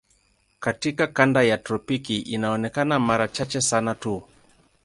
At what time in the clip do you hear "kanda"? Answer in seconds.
1.07-1.43